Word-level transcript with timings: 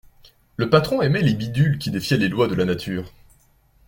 Le 0.55 0.67
patron 0.71 1.03
aimait 1.03 1.21
les 1.21 1.35
bidules 1.35 1.77
qui 1.77 1.91
défiaient 1.91 2.17
les 2.17 2.27
lois 2.27 2.47
de 2.47 2.55
la 2.55 2.65
nature. 2.65 3.13